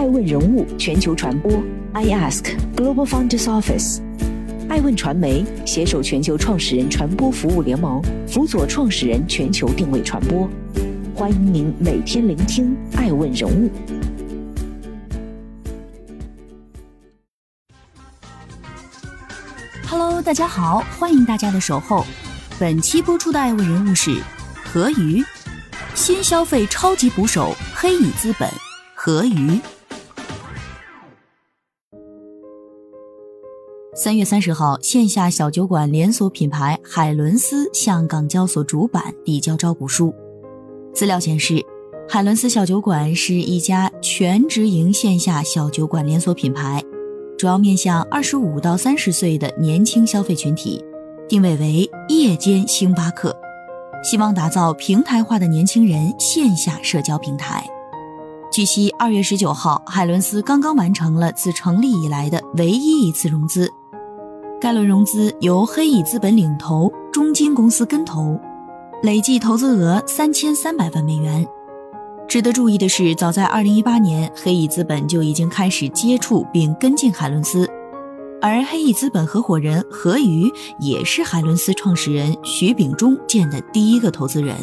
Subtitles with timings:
[0.00, 1.52] 爱问人物全球传播
[1.92, 4.00] ，I Ask Global Founders Office，
[4.66, 10.48] 爱问传媒携手全球创始人传播服务联盟，辅佐创始人全球定位传播。
[11.14, 13.70] 欢迎您每天聆听爱问人物。
[19.86, 22.06] Hello，大家好，欢迎大家的守候。
[22.58, 24.18] 本期播出的爱问人物是
[24.64, 25.22] 何瑜，
[25.94, 28.48] 新消费超级捕手黑蚁资本。
[28.94, 29.60] 何瑜。
[34.02, 40.14] 三月三十号，线下小酒馆连锁品牌海伦斯向港交所主板递交招股书。
[40.94, 41.62] 资料显示，
[42.08, 46.82] 海伦斯小酒馆是一家全直营线下小酒馆连锁品牌，
[47.36, 50.82] 主要面向二十五到三十岁的年轻消费群体，
[51.28, 53.36] 定位为夜间星巴克，
[54.02, 57.62] 希望打造平台化的年轻人线下社交平台。
[58.50, 63.70] 据悉，二月十九号，海伦斯刚刚完成了自成立以来的唯一一次融资。
[64.60, 68.38] 该轮融资由黑蚁资本领投，中金公司跟投，
[69.02, 71.46] 累计投资额三千三百万美元。
[72.28, 77.66] 值得注意的是，早在二零一八年，黑蚁资本就已经开始接触并跟进海伦斯，
[78.42, 84.54] 而黑蚁资本合伙人何瑜也是海伦斯创始人徐秉忠见的第一个投资人。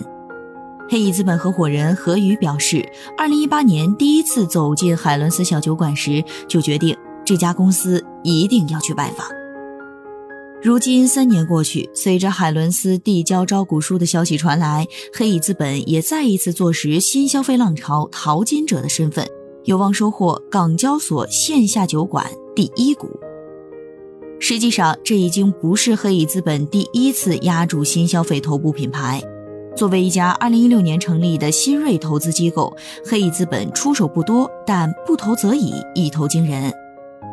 [0.88, 2.88] 黑蚁资本合伙人何瑜表示，
[3.18, 9.26] 二零一八年第一次走进海伦斯小酒馆时，就决定这家公司一定要去拜访。
[10.64, 19.26] 如今三年过去，随着海伦斯递交招股书的消息传来，黑蚁资本也再一次坐实新消费浪潮淘金者的身份，
[19.66, 23.08] 有望收获港交所线下酒馆第一股。
[24.40, 29.22] 实际上，这已经不是黑蚁资本第一次压住新消费头部品牌。
[29.76, 36.74] 作为一家2016年成立的新锐投资机构，黑蚁资本出手不多，但不投则已，一投惊人。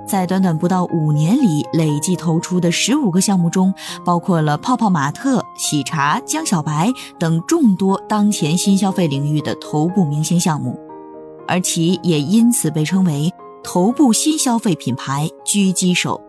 [0.07, 10.79] 在短短不到五年里，累计投出的十五个项目中，包括了泡泡玛特、喜茶、江小白等众多当前新消费领域的头部明星项目，
[11.48, 13.33] 而其也因此被称为
[13.63, 16.20] 头部新消费品牌狙击手。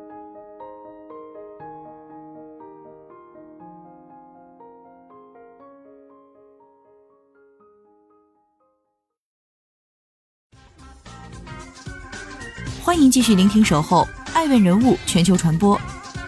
[12.96, 15.78] 欢迎继续聆听《守候爱问人物全球传播》，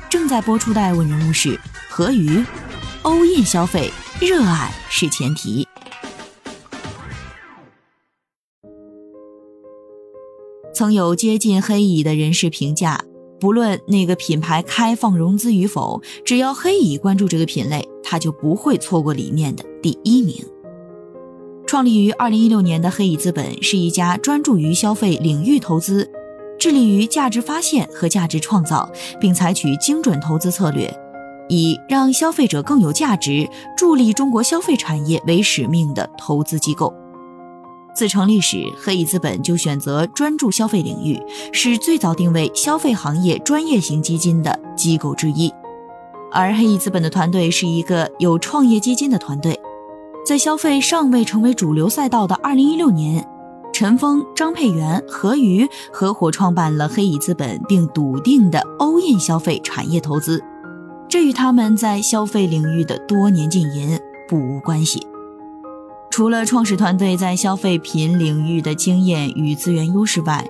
[0.09, 1.57] 正在播出的爱问人物是
[1.89, 2.43] 何瑜。
[3.03, 3.89] 欧印消费，
[4.19, 5.65] 热爱是前提。
[10.75, 13.01] 曾有接近黑蚁的人士评价，
[13.39, 20.35] 不论那个品牌开放融资与否，只要黑蚁关注这个品类，他就不会错过里面的第一名。
[21.65, 26.11] 创立于二零一六年的黑蚁资本是一家专注于消费领域投资。
[26.59, 30.93] 致力于价值发现和价值创造，并采取精准投资策略，
[31.47, 36.93] 以让消费者更有价值、助力中国消费产业为使命的投资机构。
[37.95, 41.19] 自成立时，黑蚁资本就选择专注消费领域，
[41.51, 45.51] 是最早定位消费行业专业型基金的机构之一。
[46.31, 49.59] 而黑蚁资本的团队是一个有创业基金的团队，
[50.25, 53.27] 在消费尚未成为主流赛道的2016年。
[53.79, 60.43] 陈峰、张佩元、何瑜合伙创办了黑蚁资本，并笃定的欧印消费产业投资，
[61.07, 65.05] 这与他们在消费领域的多年经营不无关系。
[66.09, 70.43] 除了创始团队在消费品领域的经验与资源优势外，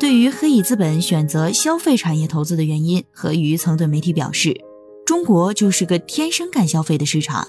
[0.00, 4.58] 对于黑蚁资本选择消费产业投资的原因，何瑜曾对媒体表示
[5.04, 7.46] ：“中国就是个天生干消费的市场，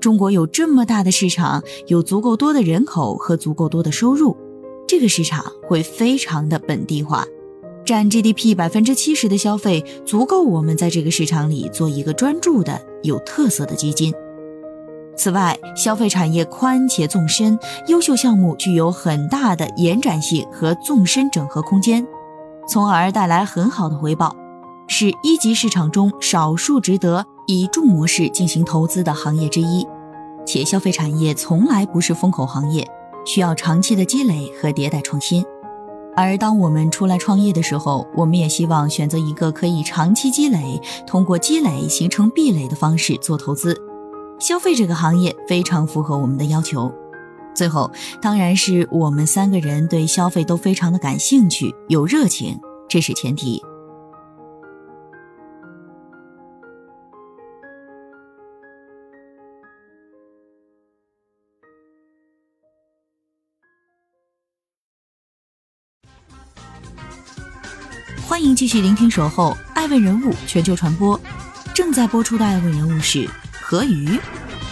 [0.00, 4.34] 中国有这么大的市场，有足够多的人口和足够多的收入。”
[4.92, 7.24] 这个市场会非常的本地化，
[7.82, 14.12] 占 GDP 百分之七十的消费足够我们在这个市场里做一个专注的、有特色的基金。
[15.16, 17.58] 此外，消费产业宽且纵深，
[17.88, 22.06] 优秀项目具有很大的延展性和纵深整合空间，
[22.68, 24.36] 从而带来很好的回报，
[24.88, 29.86] 是一级市场中少数值得以重模式进行投资的行业之一。
[30.44, 32.86] 且消费产业从来不是风口行业。
[33.24, 35.44] 需要长期的积累和迭代创新，
[36.16, 43.80] 而当我们出来创业的时候，我们也希望选择一个可以长期积累、通过积累形成壁垒的方式做投资。
[44.38, 46.92] 消费这个行业非常符合我们的要求。
[47.54, 47.90] 最后，
[48.20, 52.58] 当然是我们三个人对消费都非常的感兴趣、有热情，
[52.88, 53.62] 这是前提。
[68.62, 71.18] 继续聆听《守候爱问人物全球传播》，
[71.74, 73.28] 正在播出的爱问人物是
[73.60, 74.16] 何瑜，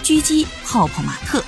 [0.04, 1.42] 狙击泡泡玛特。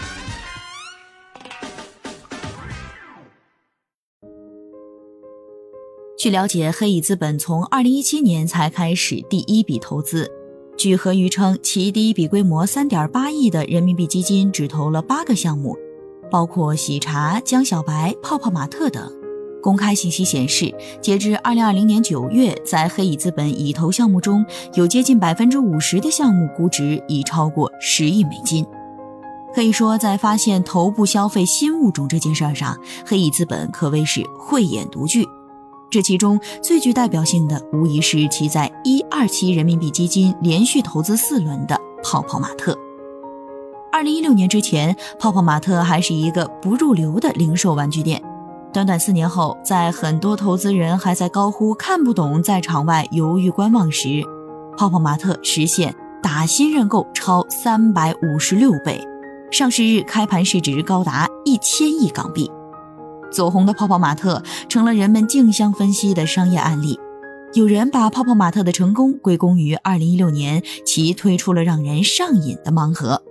[6.19, 10.29] 据了解，黑蚁资本从二零一七年才开始第一笔投资。
[10.77, 15.79] 据何瑜称，其第一笔规模三点八亿的人民币基金只投了八个项目，
[16.29, 19.22] 包括喜茶、江小白、泡泡玛特等。
[19.63, 24.45] 公开信息显示，截至二零二零年九月，在黑蚁资本已投项目中
[24.75, 28.67] 有接近百分之五十的项目估值已超过十亿美金。
[29.55, 32.77] 可以说，在发现头部消费新物种这件事儿上，
[33.07, 35.27] 黑蚁资本可谓是慧眼独具。
[35.91, 42.77] 这其中最具代表性的，无疑是其在一二期人民币基金连续投资四轮的泡泡玛特。
[43.93, 48.23] 二零一六年之前，泡泡玛特还是一个不入流的零售玩具店。
[48.73, 54.25] 短短四年后，在很多投资人还在高呼看不懂，在场外犹豫观望时，
[54.79, 59.07] 泡泡玛特实现打新认购超三百五十六倍，
[59.51, 62.51] 上市日开盘市值高达一千亿港币。
[63.31, 66.99] 走红的泡泡玛特成了人们竞相分析的商业案例。
[67.53, 73.23] 有人把泡泡玛特的成功归功于2016年其推出了让人上瘾的盲盒，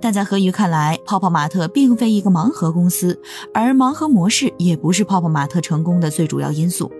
[0.00, 3.18] 但在何瑜看来，泡泡玛特并非一个盲盒公司，
[3.52, 6.90] 而盲盒模式也不是泡泡玛特成功的最主要因素，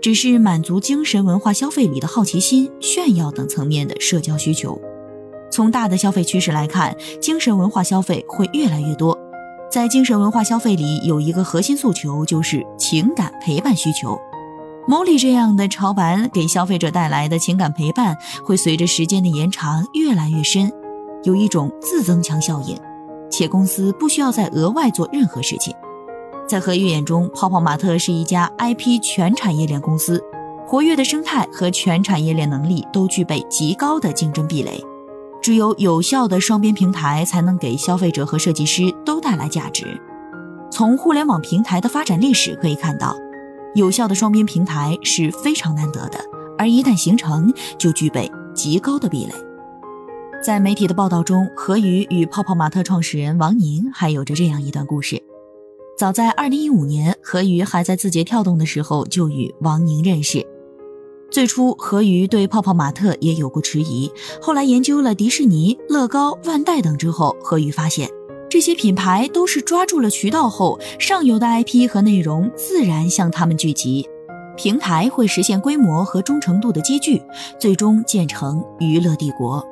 [0.00, 4.80] 只是满足精神文化消费里的好奇心、炫耀等层面的社交需求。
[5.50, 9.18] 从大的消费趋势来看，精神文化消费会越来越多。
[9.70, 14.18] 在精神文化消费里，有一个核心诉求，就是情感陪伴需求。
[14.86, 20.72] 某里这样的潮玩给消费者带来的情感陪伴，会随着时间的延长越来越深，
[21.24, 22.76] 有一种自增强效应，
[23.30, 25.74] 且公司不需要再额外做任何事情。
[26.46, 30.22] 在何玉眼中，泡泡玛特是一家 IP 全产业链公司，
[30.66, 34.82] 活跃的生态和全产业链能力都具备极高的竞争壁垒。
[35.42, 40.00] 只有有效的双边平台，才能给消费者和设计师都带来价值。
[40.70, 43.14] 从互联网平台的发展历史可以看到，
[43.74, 46.18] 有效的双边平台是非常难得的，
[46.58, 49.34] 而一旦形成，就具备极高的壁垒。
[50.40, 55.20] 在媒体的报道中，何宇与泡泡玛特创始人王宁还有着这样一段故事：
[55.98, 60.46] 早在2015年，何宇还在字节跳动的时候，就与王宁认识。
[61.28, 64.10] 最初，何瑜对泡泡玛特也有过迟疑。
[64.40, 68.08] 后来研究了迪士尼、乐高、万代等之后，何瑜发现，
[68.48, 74.08] 这些品牌都是抓住了渠道后，上游的 IP 和内容自然向他们聚集，
[74.56, 77.20] 平台会实现规模和忠诚度的积聚，
[77.58, 79.66] 最终建成娱乐帝国。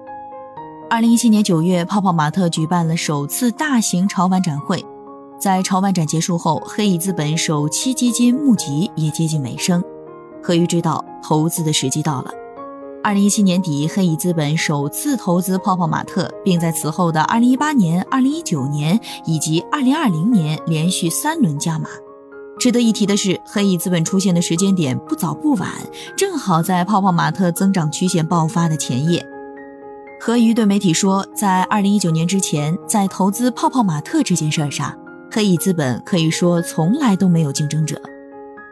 [0.89, 4.85] 二零一七年九月，泡泡玛特举办了首次大型潮玩展会，
[5.37, 9.83] 在潮玩展结束后，黑蚁资本首期基金募集也接近尾声。
[10.41, 12.31] 何瑜知道投资的时机到了。
[13.03, 21.89] 二零一七年底，黑蚁资本首次投资泡泡玛特，并在此后的二零一八年、二零一九年以及二零二零年连续三轮加码。
[22.61, 25.69] 值得一提的是，黑蚁资本出现的时间点不早不晚，
[26.17, 29.26] 正好在泡泡玛特增长曲线爆发的前夜。
[30.27, 34.93] 何瑜对媒体说，在二零一九年之前，在投资泡泡玛特这件事上，
[35.31, 38.03] 黑蚁资本可以说从来都没有竞争者。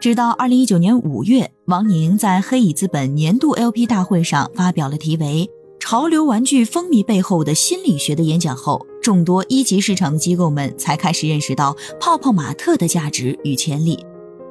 [0.01, 14.05] 直到二零一九年五月，王宁在黑蚁资本年度 LP 大会上发表了题为《潮流玩具风靡背后的心理学》的演讲后，众多一级市场的机构们才开始认识到泡泡玛特的价值与潜力，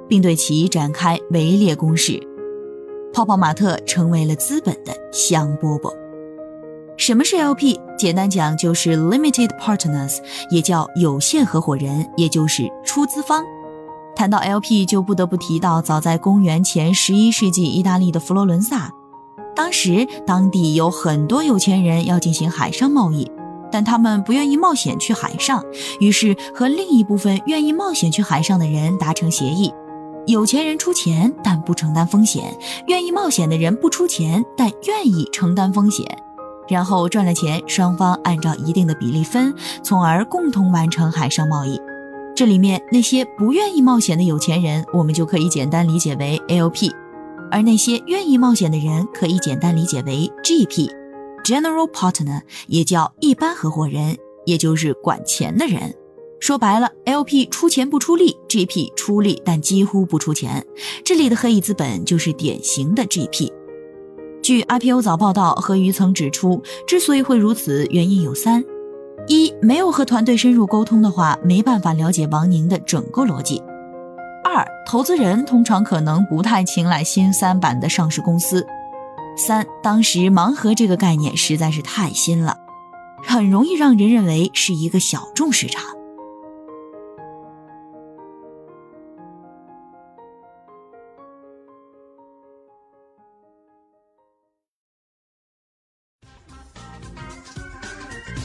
[0.07, 2.17] 并对其展开围猎攻势。
[3.13, 5.93] 泡泡玛特成为了资本的香饽饽。
[6.95, 7.79] 什么是 LP？
[7.97, 10.19] 简单讲就是 Limited Partners，
[10.51, 13.43] 也叫有限合伙人，也就是出资方。
[14.15, 18.91] 谈到 LP，就不得不提到早在公元前十一世纪意大利的佛罗伦萨。
[19.55, 23.29] 当时当地有很多有钱人要进行海上贸易，
[23.71, 25.63] 但他们不愿意冒险去海上，
[26.00, 29.73] 于是和另一部分愿意冒险去海上的人达成协议：
[30.27, 32.43] 有钱人出钱，但不承担风险；
[32.88, 36.05] 愿意冒险的人不出钱，但愿意承担风险。
[36.67, 39.53] 然后赚了钱，双方按照一定的比例分，
[39.84, 41.79] 从而共同完成海上贸易。
[42.36, 46.91] 这里面那些不愿意冒险的有钱人，我们就可以简单理解为 LP；
[47.51, 55.93] 而那些愿意冒险的人，可以简单理解为 GP（General Partner），也叫一般合伙人，也就是管钱的人。
[56.39, 60.65] 说白了，LP 出钱不出力，GP 出力但几乎不出钱。
[61.05, 63.50] 这里的黑蚁资本就是典型的 GP。
[64.43, 68.62] 据 IPO 早报道，何瑜曾指出，之所以会如此，原因有三。
[69.25, 73.63] 一没有和团队深入沟通的话，没办法了解王宁的整个逻辑。
[74.43, 78.67] 二投资人通常可能不太青睐新三板的上市公司。
[79.38, 82.57] 三，当时盲盒这个概念实在是太新了，
[83.25, 85.81] 很容易让人认为是一个小众市场。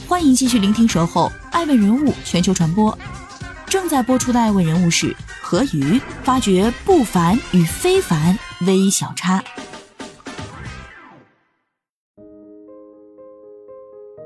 [0.09, 2.91] 欢迎继续聆听《守候爱问人物全球传播》，
[3.67, 8.35] 正在播出的爱问人物是何瑜，发掘不凡与非凡
[8.65, 9.43] 微小差。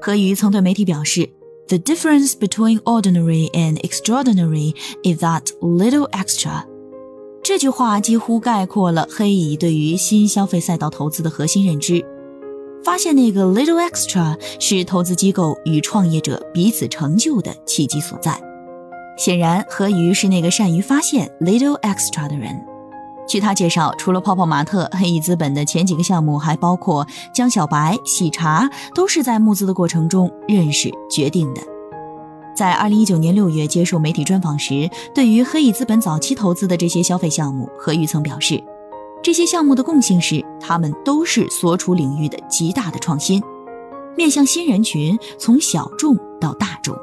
[0.02, 1.30] 何瑜曾对媒体表示
[1.68, 4.74] ：“The difference between ordinary and extraordinary
[5.04, 6.64] is that little extra。”
[7.44, 12.06] 这句话几乎概括了黑蚁对于新消费赛道投资的核心认知。
[12.84, 18.38] 发现那个 little extra 是投资机构与创业者彼此成就的契机所在。
[19.18, 22.60] 显然，何瑜是那个善于发现 little extra 的人。
[23.26, 31.62] 据他介绍，除了泡泡玛特，黑蚁资本的前几个项目还包括江小白、喜茶，都是在募资的过程中认识决定的。
[32.54, 38.62] 在2019年6月接受媒体专访时，对于黑蚁资本早期投资的这些消费项目，何瑜曾表示。
[39.24, 43.42] 这些项目的共性是，他们都是所处领域的极大的创新，
[44.18, 46.94] 面向新人群，从小众到大众。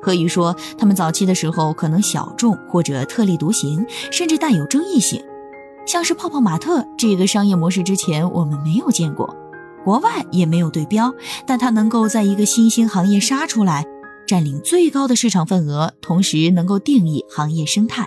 [0.00, 5.20] 可以说，他们早期的时候可能小众或者特立独行，甚至带有争议性，
[5.84, 9.34] 像是泡泡玛特这个商业模式，之前我们没有见过，
[9.84, 11.12] 国外也没有对标，
[11.46, 13.84] 但它能够在一个新兴行业杀出来，
[14.24, 18.06] 占领最高的市场份额，同时能够定义行业生态，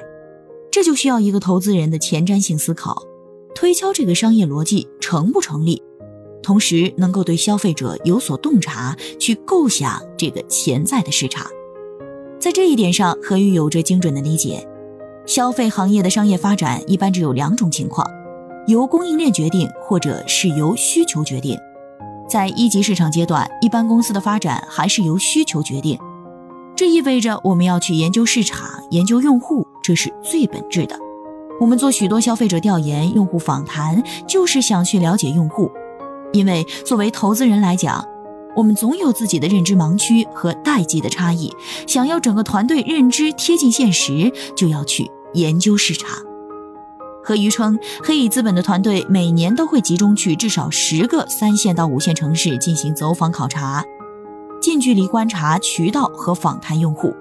[0.72, 3.04] 这就需要一个投资人的前瞻性思考。
[3.58, 5.82] 推敲这个商业逻辑成不成立，
[6.44, 11.48] 同时能够对消费者有所洞察，去构想这个潜在的市场。
[12.40, 14.64] 在这一点上，何宇有着精准的理解。
[15.26, 18.08] 消费行业的商业发展一般只有两种情况：
[18.68, 21.58] 由供应链决定，或者是由需求决定。
[22.30, 25.98] 在一级市场阶段，一般公司的发展还是由需求决定。
[26.76, 30.96] 这意味着我们要去研究市场、研究用户，这是最本质的。
[31.60, 35.72] 我们做许多消费者调研、用户访谈，就是想去了解用户。
[36.34, 38.06] 因为作为投资人来讲，
[38.56, 41.52] 我们总有自己的认知盲区和代际的差异。
[41.88, 46.10] 想要整个团队认知贴近现实，就要去研究市场。
[47.24, 53.84] 何瑜称，黑蚁资本的团队每年都会集中去至少十个三线到五线城市进行走访考察，
[54.62, 57.14] 近距离观察渠道和访谈用户，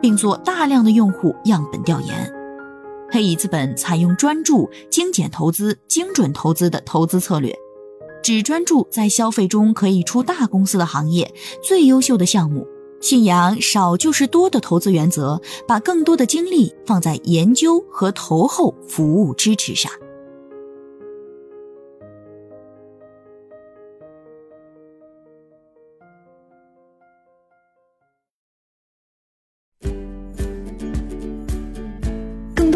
[0.00, 2.35] 并做大量的用户样本调研。
[3.10, 7.54] 黑蚁资本采用专注、精简投资、精准投资的投资策略，
[8.22, 11.32] 只专注在消费中可以出大公司的行业、
[11.62, 12.66] 最优秀的项目，
[13.00, 19.90] 信仰少就是多的投资原则，把更多的精力放在研究和投后服务支持上。